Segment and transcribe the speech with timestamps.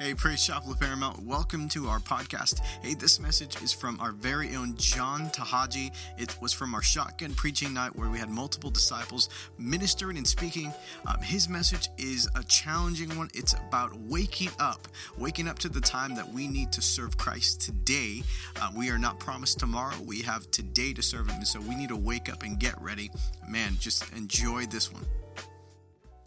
[0.00, 1.20] Hey, Praise Chapel Paramount.
[1.20, 2.58] Welcome to our podcast.
[2.82, 5.92] Hey, this message is from our very own John Tahaji.
[6.18, 10.74] It was from our shotgun preaching night where we had multiple disciples ministering and speaking.
[11.06, 13.30] Um, his message is a challenging one.
[13.34, 17.60] It's about waking up, waking up to the time that we need to serve Christ
[17.60, 18.24] today.
[18.60, 19.94] Uh, we are not promised tomorrow.
[20.04, 21.36] We have today to serve Him.
[21.36, 23.12] And so we need to wake up and get ready.
[23.48, 25.04] Man, just enjoy this one.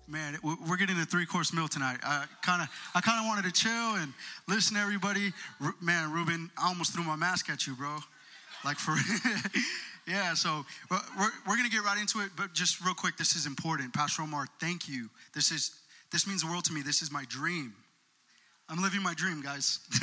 [0.10, 1.98] Man, we're getting a three-course meal tonight.
[2.02, 4.14] I kind of, I kind of wanted to chill and
[4.48, 5.34] listen to everybody.
[5.82, 7.98] Man, Ruben, I almost threw my mask at you, bro.
[8.64, 8.96] Like for,
[10.08, 10.34] yeah.
[10.34, 13.94] So we're we're gonna get right into it, but just real quick, this is important.
[13.94, 15.10] Pastor Omar, thank you.
[15.36, 15.72] This is
[16.14, 16.82] this means the world to me.
[16.82, 17.74] This is my dream.
[18.70, 19.80] I'm living my dream, guys.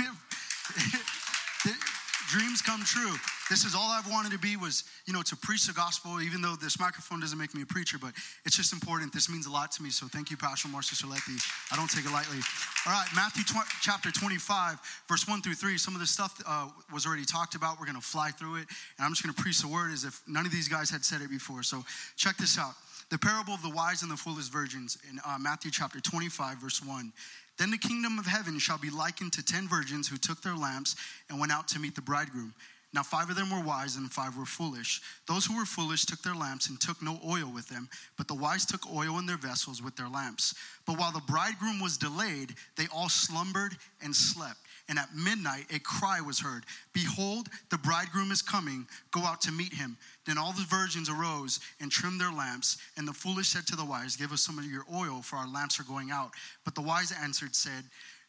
[2.28, 3.14] dreams come true.
[3.50, 6.40] This is all I've wanted to be was, you know, to preach the gospel, even
[6.40, 8.12] though this microphone doesn't make me a preacher, but
[8.46, 9.12] it's just important.
[9.12, 9.90] This means a lot to me.
[9.90, 11.36] So thank you, Pastor Marcia Soletti.
[11.70, 12.38] I don't take it lightly.
[12.86, 13.44] All right, Matthew
[13.82, 15.76] chapter 25, verse 1 through 3.
[15.76, 17.78] Some of the stuff uh, was already talked about.
[17.78, 18.66] We're going to fly through it.
[18.96, 21.04] And I'm just going to preach the word as if none of these guys had
[21.04, 21.62] said it before.
[21.62, 21.84] So
[22.16, 22.72] check this out.
[23.10, 26.82] The parable of the wise and the foolish virgins in uh, Matthew chapter 25, verse
[26.82, 27.12] 1.
[27.58, 30.96] Then the kingdom of heaven shall be likened to ten virgins who took their lamps
[31.28, 32.54] and went out to meet the bridegroom.
[32.94, 35.02] Now, five of them were wise and five were foolish.
[35.26, 38.36] Those who were foolish took their lamps and took no oil with them, but the
[38.36, 40.54] wise took oil in their vessels with their lamps.
[40.86, 44.60] But while the bridegroom was delayed, they all slumbered and slept.
[44.88, 48.86] And at midnight, a cry was heard Behold, the bridegroom is coming.
[49.10, 49.96] Go out to meet him.
[50.24, 52.76] Then all the virgins arose and trimmed their lamps.
[52.96, 55.48] And the foolish said to the wise, Give us some of your oil, for our
[55.48, 56.30] lamps are going out.
[56.64, 57.84] But the wise answered, said,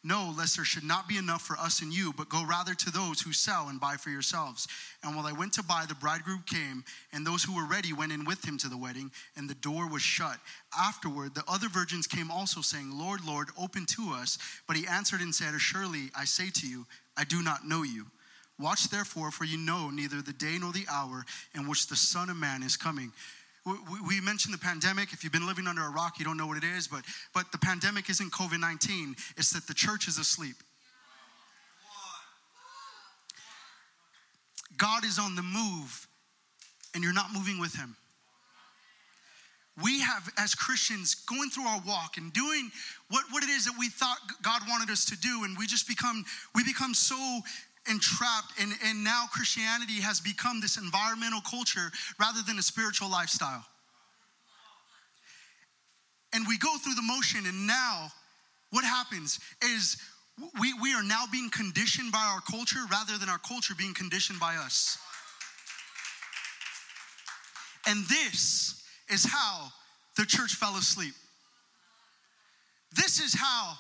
[0.06, 2.92] no, lest there should not be enough for us and you, but go rather to
[2.92, 4.68] those who sell and buy for yourselves.
[5.04, 8.12] And while I went to buy, the bridegroom came, and those who were ready went
[8.12, 10.38] in with him to the wedding, and the door was shut.
[10.80, 14.38] Afterward, the other virgins came also, saying, Lord, Lord, open to us.
[14.68, 16.86] But he answered and said, Surely I say to you,
[17.18, 18.06] I do not know you.
[18.60, 21.26] Watch therefore, for you know neither the day nor the hour
[21.56, 23.12] in which the Son of Man is coming
[23.66, 25.12] we mentioned the pandemic.
[25.12, 27.04] If you've been living under a rock, you don't know what it is, but,
[27.34, 30.56] but the pandemic isn't COVID 19, it's that the church is asleep.
[34.78, 36.08] God is on the move,
[36.94, 37.96] and you're not moving with Him.
[39.82, 42.72] We have, as Christians, going through our walk and doing
[43.10, 45.88] what, what it is that we thought God wanted us to do, and we just
[45.88, 47.42] become, we become so
[47.90, 53.66] entrapped and, and now christianity has become this environmental culture rather than a spiritual lifestyle.
[56.34, 58.12] And we go through the motion and now
[58.72, 59.98] what happens is
[60.60, 64.40] we, we are now being conditioned by our culture rather than our culture being conditioned
[64.40, 64.98] by us.
[67.88, 69.70] And this is how
[70.18, 71.14] the church fell asleep.
[72.96, 73.78] This is how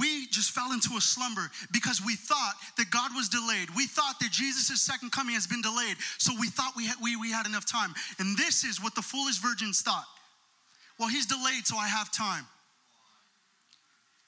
[0.00, 3.68] we just fell into a slumber because we thought that God was delayed.
[3.76, 5.96] We thought that Jesus' second coming has been delayed.
[6.18, 7.94] So we thought we had, we, we had enough time.
[8.18, 10.06] And this is what the foolish virgins thought.
[10.98, 12.46] Well, he's delayed, so I have time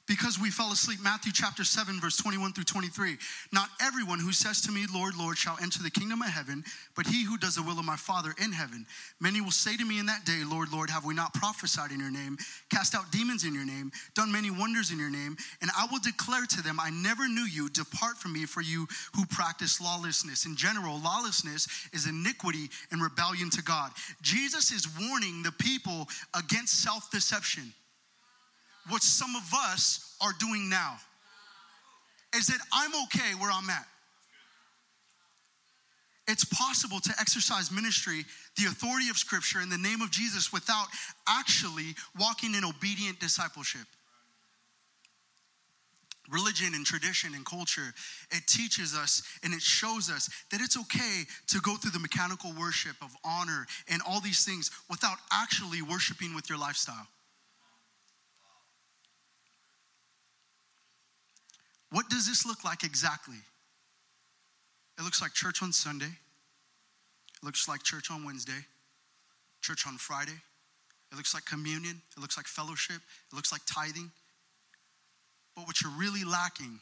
[0.07, 1.01] because we fell asleep.
[1.03, 3.17] Matthew chapter 7, verse 21 through 23.
[3.53, 7.07] Not everyone who says to me, Lord, Lord, shall enter the kingdom of heaven, but
[7.07, 8.87] he who does the will of my Father in heaven.
[9.21, 12.01] Many will say to me in that day, Lord, Lord, have we not prophesied in
[12.01, 12.39] your name,
[12.71, 15.37] cast out demons in your name, done many wonders in your name?
[15.61, 17.69] And I will declare to them, I never knew you.
[17.71, 20.47] Depart from me for you who practice lawlessness.
[20.47, 23.91] In general, lawlessness is iniquity and rebellion to God.
[24.23, 27.73] Jesus is warning the people against self deception
[28.89, 30.97] what some of us are doing now
[32.35, 33.87] is that I'm okay where I'm at.
[36.29, 38.25] It's possible to exercise ministry,
[38.57, 40.87] the authority of Scripture, in the name of Jesus without
[41.29, 43.87] actually walking in obedient discipleship.
[46.29, 47.95] Religion and tradition and culture,
[48.33, 52.53] it teaches us and it shows us that it's okay to go through the mechanical
[52.59, 57.07] worship of honor and all these things without actually worshiping with your lifestyle.
[61.91, 63.37] What does this look like exactly?
[64.99, 66.07] It looks like church on Sunday.
[66.07, 68.65] It looks like church on Wednesday,
[69.61, 70.41] church on Friday.
[71.13, 72.01] It looks like communion.
[72.17, 72.97] It looks like fellowship.
[72.97, 74.11] It looks like tithing.
[75.55, 76.81] But what you're really lacking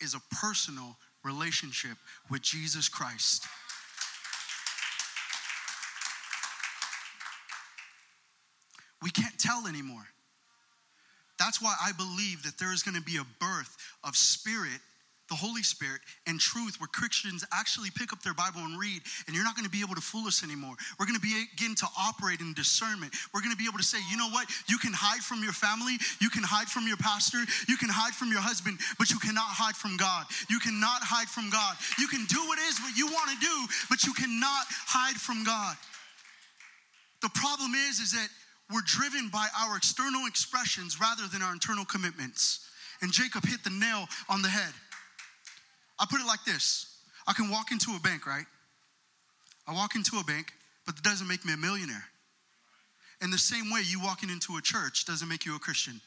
[0.00, 1.98] is a personal relationship
[2.30, 3.44] with Jesus Christ.
[9.02, 10.06] We can't tell anymore.
[11.38, 14.80] That's why I believe that there is going to be a birth of spirit
[15.28, 19.36] the Holy Spirit and truth where Christians actually pick up their Bible and read, and
[19.36, 20.74] you're not going to be able to fool us anymore.
[20.98, 23.12] We're going to begin to operate in discernment.
[23.32, 24.48] We're going to be able to say, you know what?
[24.68, 27.38] You can hide from your family, you can hide from your pastor,
[27.68, 30.24] you can hide from your husband, but you cannot hide from God.
[30.48, 31.76] You cannot hide from God.
[32.00, 33.56] You can do what is what you want to do,
[33.92, 35.76] but you cannot hide from God.
[37.20, 38.28] The problem is, is that
[38.72, 42.66] we're driven by our external expressions rather than our internal commitments.
[43.00, 44.72] And Jacob hit the nail on the head.
[45.98, 46.86] I put it like this
[47.26, 48.46] I can walk into a bank, right?
[49.66, 50.52] I walk into a bank,
[50.86, 52.04] but that doesn't make me a millionaire.
[53.20, 56.00] In the same way, you walking into a church doesn't make you a Christian.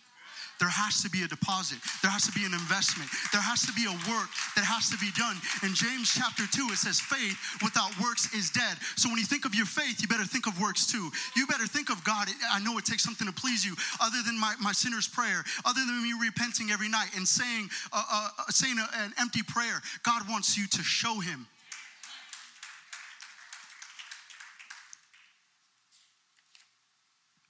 [0.61, 1.81] There has to be a deposit.
[2.05, 3.09] There has to be an investment.
[3.33, 5.33] There has to be a work that has to be done.
[5.65, 7.33] In James chapter 2, it says, faith
[7.65, 8.77] without works is dead.
[8.93, 11.09] So when you think of your faith, you better think of works too.
[11.33, 12.29] You better think of God.
[12.53, 15.81] I know it takes something to please you other than my, my sinner's prayer, other
[15.81, 19.81] than me repenting every night and saying, uh, uh, saying a, an empty prayer.
[20.05, 21.49] God wants you to show Him.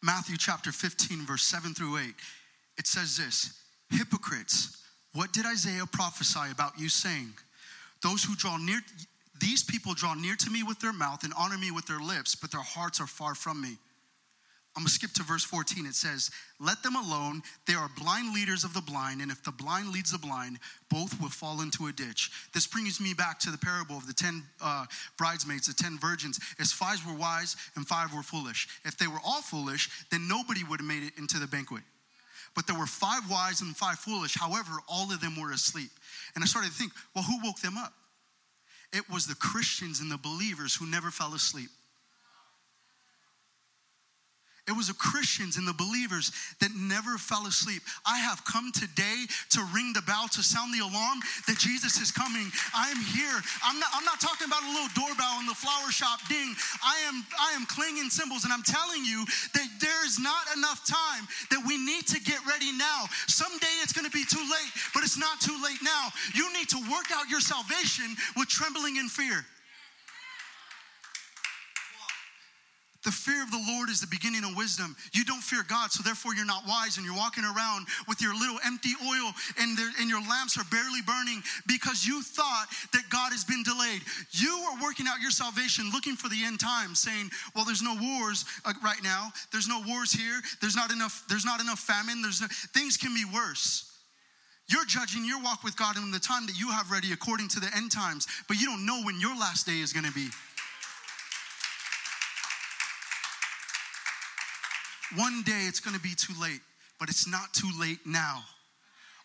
[0.02, 2.16] Matthew chapter 15, verse 7 through 8
[2.78, 3.58] it says this
[3.90, 4.78] Hypocrites,
[5.14, 7.34] what did Isaiah prophesy about you, saying,
[8.02, 8.80] Those who draw near,
[9.40, 12.36] these people draw near to me with their mouth and honor me with their lips,
[12.36, 13.78] but their hearts are far from me.
[14.74, 15.86] I'm gonna skip to verse 14.
[15.86, 17.42] It says, Let them alone.
[17.68, 20.60] They are blind leaders of the blind, and if the blind leads the blind,
[20.90, 22.32] both will fall into a ditch.
[22.54, 24.86] This brings me back to the parable of the 10 uh,
[25.18, 26.40] bridesmaids, the 10 virgins.
[26.58, 28.70] As five were wise and five were foolish.
[28.86, 31.84] If they were all foolish, then nobody would have made it into the banquet.
[32.56, 34.36] But there were five wise and five foolish.
[34.36, 35.92] However, all of them were asleep.
[36.36, 37.94] And I started to think, well, who woke them up?
[38.94, 41.70] It was the Christians and the believers who never fell asleep.
[44.72, 46.32] It was the Christians and the believers
[46.64, 47.84] that never fell asleep.
[48.08, 52.08] I have come today to ring the bell, to sound the alarm that Jesus is
[52.08, 52.48] coming.
[52.72, 53.36] I am here.
[53.68, 56.56] I'm not, I'm not talking about a little doorbell in the flower shop ding.
[56.80, 59.28] I am, I am clanging cymbals and I'm telling you
[59.60, 63.12] that there's not enough time that we need to get ready now.
[63.28, 66.16] Someday it's going to be too late, but it's not too late now.
[66.32, 69.44] You need to work out your salvation with trembling and fear.
[73.04, 74.96] The fear of the Lord is the beginning of wisdom.
[75.12, 78.34] You don't fear God, so therefore you're not wise, and you're walking around with your
[78.38, 83.32] little empty oil, and, and your lamps are barely burning because you thought that God
[83.32, 84.02] has been delayed.
[84.32, 87.98] You are working out your salvation, looking for the end time, saying, "Well, there's no
[88.00, 89.34] wars uh, right now.
[89.52, 90.40] There's no wars here.
[90.62, 91.24] There's not enough.
[91.28, 92.22] There's not enough famine.
[92.22, 93.88] There's no, things can be worse."
[94.70, 97.60] You're judging your walk with God in the time that you have ready according to
[97.60, 100.30] the end times, but you don't know when your last day is going to be.
[105.16, 106.62] One day it's going to be too late,
[107.00, 108.44] but it's not too late now.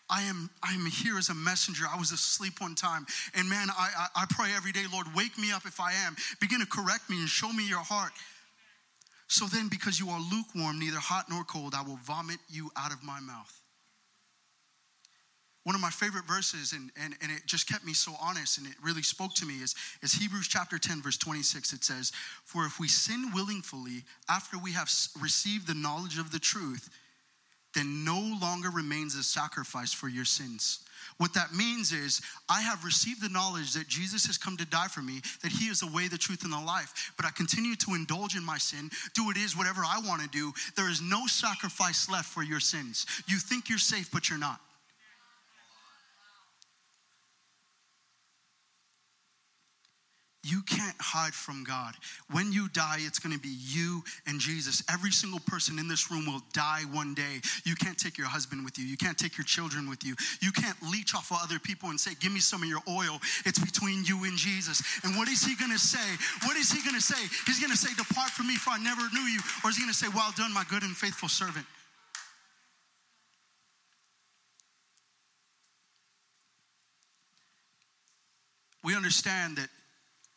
[0.09, 1.85] I am I am here as a messenger.
[1.93, 3.05] I was asleep one time,
[3.35, 6.15] and man, I, I, I pray every day, Lord, wake me up if I am.
[6.39, 8.13] Begin to correct me and show me your heart.
[9.27, 12.93] So then, because you are lukewarm, neither hot nor cold, I will vomit you out
[12.93, 13.53] of my mouth
[15.67, 18.65] one of my favorite verses, and, and, and it just kept me so honest and
[18.65, 21.73] it really spoke to me, is, is Hebrews chapter 10, verse 26.
[21.73, 22.13] It says,
[22.45, 24.89] For if we sin willingly after we have
[25.21, 26.89] received the knowledge of the truth,
[27.75, 30.79] then no longer remains a sacrifice for your sins.
[31.17, 34.87] What that means is, I have received the knowledge that Jesus has come to die
[34.87, 37.11] for me, that He is the way, the truth, and the life.
[37.17, 40.29] But I continue to indulge in my sin, do it is whatever I want to
[40.29, 40.53] do.
[40.77, 43.05] There is no sacrifice left for your sins.
[43.27, 44.61] You think you're safe, but you're not.
[50.47, 51.93] You can't hide from God.
[52.31, 54.81] When you die, it's going to be you and Jesus.
[54.89, 57.41] Every single person in this room will die one day.
[57.65, 58.85] You can't take your husband with you.
[58.85, 60.15] You can't take your children with you.
[60.41, 63.19] You can't leech off of other people and say, Give me some of your oil.
[63.45, 64.81] It's between you and Jesus.
[65.03, 66.07] And what is he going to say?
[66.47, 67.19] What is he going to say?
[67.45, 69.41] He's going to say, Depart from me, for I never knew you.
[69.65, 71.65] Or is he going to say, Well done, my good and faithful servant?
[78.81, 79.67] We understand that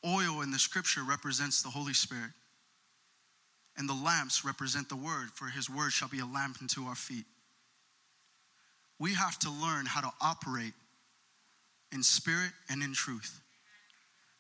[0.05, 2.31] Oil in the scripture represents the Holy Spirit,
[3.77, 6.95] and the lamps represent the word, for his word shall be a lamp unto our
[6.95, 7.25] feet.
[8.99, 10.75] We have to learn how to operate
[11.93, 13.41] in spirit and in truth.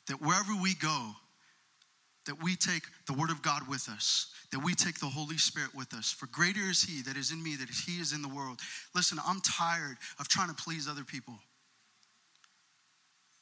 [0.08, 1.12] That wherever we go,
[2.26, 5.74] that we take the word of God with us, that we take the Holy Spirit
[5.74, 6.12] with us.
[6.12, 8.60] For greater is He that is in me, that He is in the world.
[8.94, 11.34] Listen, I'm tired of trying to please other people.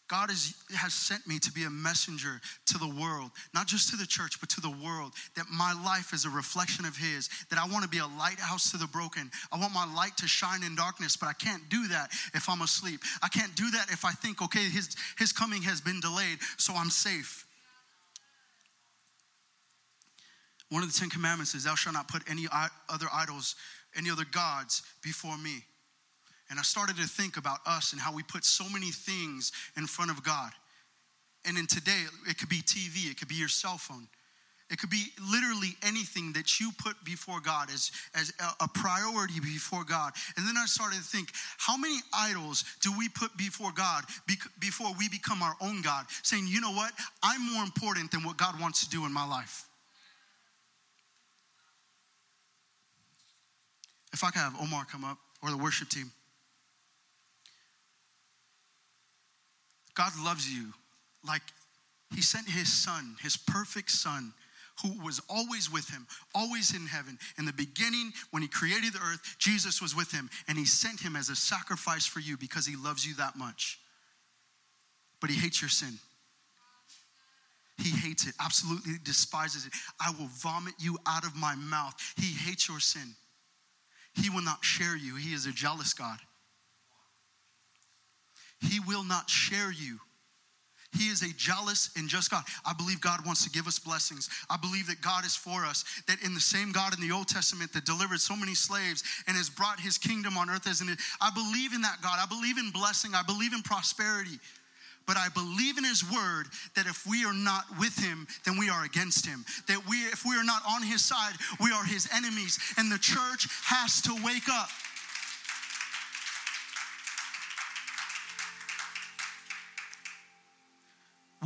[0.08, 3.96] God is, has sent me to be a messenger to the world, not just to
[3.96, 5.12] the church, but to the world.
[5.36, 7.28] That my life is a reflection of His.
[7.50, 9.30] That I want to be a lighthouse to the broken.
[9.52, 12.62] I want my light to shine in darkness, but I can't do that if I'm
[12.62, 13.00] asleep.
[13.22, 16.72] I can't do that if I think, okay, His, his coming has been delayed, so
[16.74, 17.44] I'm safe.
[20.70, 22.46] One of the Ten Commandments is, Thou shalt not put any
[22.88, 23.56] other idols,
[23.94, 25.64] any other gods before me.
[26.50, 29.86] And I started to think about us and how we put so many things in
[29.86, 30.50] front of God.
[31.44, 34.08] And in today, it could be TV, it could be your cell phone.
[34.70, 39.82] It could be literally anything that you put before God as, as a priority before
[39.82, 40.12] God.
[40.36, 44.04] And then I started to think, how many idols do we put before God
[44.58, 46.04] before we become our own God?
[46.22, 46.92] Saying, you know what?
[47.22, 49.64] I'm more important than what God wants to do in my life.
[54.12, 56.12] If I could have Omar come up or the worship team.
[59.98, 60.72] God loves you
[61.26, 61.42] like
[62.14, 64.32] He sent His Son, His perfect Son,
[64.82, 67.18] who was always with Him, always in heaven.
[67.36, 71.00] In the beginning, when He created the earth, Jesus was with Him, and He sent
[71.00, 73.80] Him as a sacrifice for you because He loves you that much.
[75.20, 75.98] But He hates your sin.
[77.78, 79.72] He hates it, absolutely despises it.
[80.00, 81.94] I will vomit you out of my mouth.
[82.16, 83.14] He hates your sin.
[84.14, 85.16] He will not share you.
[85.16, 86.18] He is a jealous God.
[88.60, 89.98] He will not share you.
[90.96, 92.44] He is a jealous and just God.
[92.64, 94.28] I believe God wants to give us blessings.
[94.48, 95.84] I believe that God is for us.
[96.06, 99.36] That in the same God in the Old Testament that delivered so many slaves and
[99.36, 100.88] has brought his kingdom on earth as an
[101.20, 102.18] I believe in that God.
[102.18, 103.14] I believe in blessing.
[103.14, 104.38] I believe in prosperity.
[105.06, 108.68] But I believe in his word that if we are not with him, then we
[108.68, 109.44] are against him.
[109.66, 112.58] That we if we are not on his side, we are his enemies.
[112.76, 114.68] And the church has to wake up.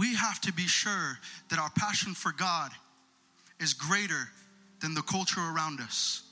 [0.03, 1.17] We have to be sure
[1.49, 2.73] that our passion for God
[3.61, 4.29] is greater
[4.81, 6.25] than the culture around us.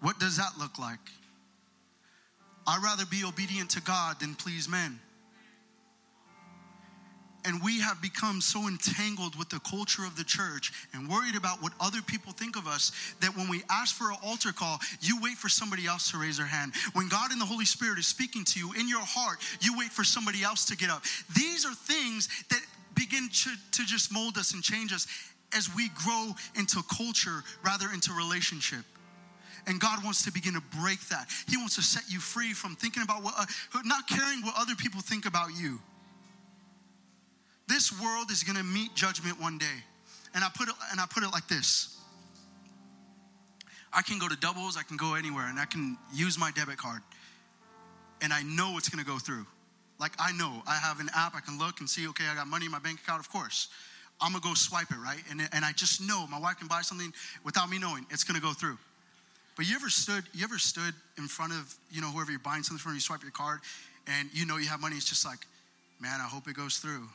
[0.00, 0.98] What does that look like?
[2.66, 4.98] I'd rather be obedient to God than please men.
[7.44, 11.60] And we have become so entangled with the culture of the church and worried about
[11.60, 15.18] what other people think of us that when we ask for an altar call, you
[15.20, 16.72] wait for somebody else to raise their hand.
[16.92, 19.90] When God and the Holy Spirit is speaking to you in your heart, you wait
[19.90, 21.02] for somebody else to get up.
[21.34, 22.60] These are things that
[22.94, 25.08] begin to, to just mold us and change us
[25.54, 28.84] as we grow into culture rather into relationship.
[29.66, 31.28] And God wants to begin to break that.
[31.48, 33.46] He wants to set you free from thinking about what, uh,
[33.84, 35.80] not caring what other people think about you.
[37.68, 39.82] This world is going to meet judgment one day.
[40.34, 41.98] And I put it and I put it like this.
[43.92, 46.78] I can go to doubles, I can go anywhere and I can use my debit
[46.78, 47.02] card.
[48.22, 49.46] And I know it's going to go through.
[49.98, 52.46] Like I know, I have an app I can look and see okay, I got
[52.46, 53.68] money in my bank account, of course.
[54.20, 55.20] I'm to go swipe it, right?
[55.30, 57.12] And and I just know my wife can buy something
[57.44, 58.78] without me knowing it's to go through.
[59.56, 62.62] But you ever stood you ever stood in front of, you know, whoever you're buying
[62.62, 63.60] something from, you swipe your card
[64.06, 65.40] and you know you have money, it's just like,
[66.00, 67.08] man, I hope it goes through.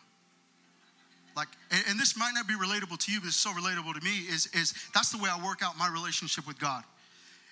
[1.38, 4.04] Like, and, and this might not be relatable to you, but it's so relatable to
[4.04, 4.26] me.
[4.28, 6.84] Is is that's the way I work out my relationship with God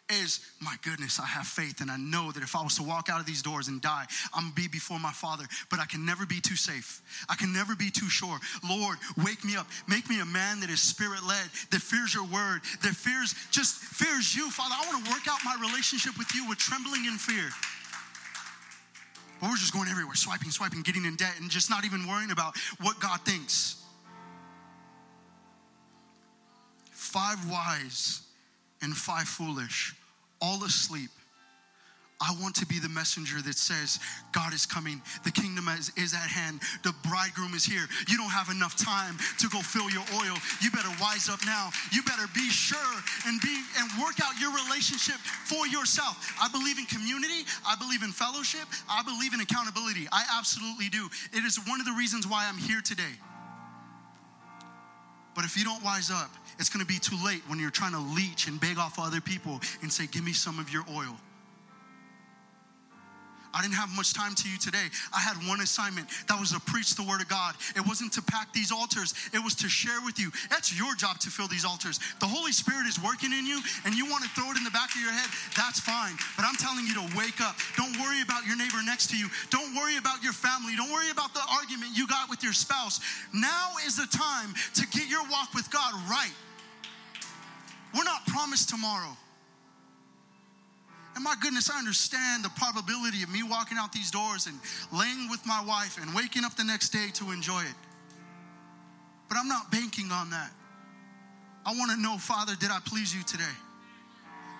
[0.09, 3.09] is my goodness, I have faith and I know that if I was to walk
[3.09, 6.05] out of these doors and die, I'm gonna be before my Father, but I can
[6.05, 7.01] never be too safe.
[7.29, 8.37] I can never be too sure.
[8.67, 9.67] Lord, wake me up.
[9.87, 13.77] Make me a man that is spirit led, that fears your word, that fears, just
[13.77, 14.49] fears you.
[14.51, 17.49] Father, I wanna work out my relationship with you with trembling and fear.
[19.45, 22.31] But we're just going everywhere, swiping, swiping, getting in debt, and just not even worrying
[22.31, 23.79] about what God thinks.
[26.89, 28.21] Five wise
[28.81, 29.93] and five foolish,
[30.41, 31.11] all asleep.
[32.21, 33.99] I want to be the messenger that says,
[34.31, 35.01] God is coming.
[35.25, 36.61] The kingdom is, is, at hand.
[36.83, 37.83] The bridegroom is here.
[38.07, 40.35] You don't have enough time to go fill your oil.
[40.63, 41.71] You better wise up now.
[41.91, 42.95] You better be sure
[43.27, 46.15] and be and work out your relationship for yourself.
[46.39, 47.43] I believe in community.
[47.67, 48.63] I believe in fellowship.
[48.87, 50.07] I believe in accountability.
[50.11, 51.09] I absolutely do.
[51.33, 53.19] It is one of the reasons why I'm here today.
[55.35, 57.91] But if you don't wise up, it's going to be too late when you're trying
[57.91, 61.19] to leech and beg off other people and say, Give me some of your oil.
[63.55, 64.91] I didn't have much time to you today.
[65.15, 67.55] I had one assignment that was to preach the word of God.
[67.75, 70.29] It wasn't to pack these altars, it was to share with you.
[70.49, 72.03] That's your job to fill these altars.
[72.19, 74.75] The Holy Spirit is working in you and you want to throw it in the
[74.75, 76.19] back of your head, that's fine.
[76.35, 77.55] But I'm telling you to wake up.
[77.79, 79.31] Don't worry about your neighbor next to you.
[79.49, 80.75] Don't worry about your family.
[80.75, 82.99] Don't worry about the argument you got with your spouse.
[83.31, 86.35] Now is the time to get your walk with God right.
[87.95, 89.15] We're not promised tomorrow.
[91.15, 94.59] And my goodness, I understand the probability of me walking out these doors and
[94.91, 97.75] laying with my wife and waking up the next day to enjoy it.
[99.29, 100.51] But I'm not banking on that.
[101.65, 103.43] I want to know, Father, did I please you today?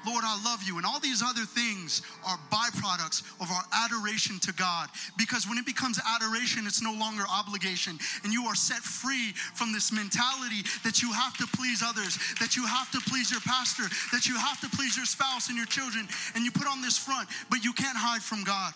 [0.05, 0.77] Lord, I love you.
[0.77, 4.89] And all these other things are byproducts of our adoration to God.
[5.17, 7.97] Because when it becomes adoration, it's no longer obligation.
[8.23, 12.55] And you are set free from this mentality that you have to please others, that
[12.55, 15.67] you have to please your pastor, that you have to please your spouse and your
[15.67, 16.07] children.
[16.35, 18.73] And you put on this front, but you can't hide from God.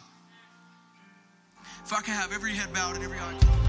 [1.86, 3.69] If I can have every head bowed and every eye closed.